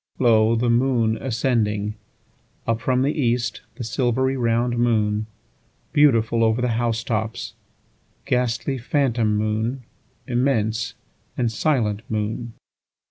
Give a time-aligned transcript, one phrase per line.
[0.19, 0.59] 2Lo!
[0.59, 1.93] the moon ascending!
[2.65, 5.27] Up from the east, the silvery round moon;
[5.93, 7.53] Beautiful over the house tops,
[8.25, 9.83] ghastly phantom moon;
[10.25, 10.95] Immense
[11.37, 12.53] and silent moon.